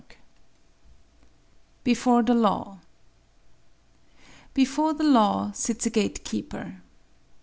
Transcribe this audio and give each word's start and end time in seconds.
Before 1.83 2.23
the 2.23 2.33
Law 2.33 2.79
Before 4.55 4.93
the 4.95 5.03
law 5.03 5.51
sits 5.51 5.85
a 5.85 5.91
gatekeeper. 5.91 6.77